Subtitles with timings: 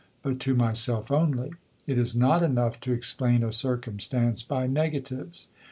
[0.23, 1.51] But to myself only.
[1.85, 5.49] It is not enough to explain a circumstance by negatives.